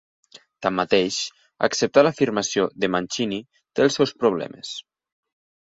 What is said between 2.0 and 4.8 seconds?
l'afirmació de Mancini té els seus problemes.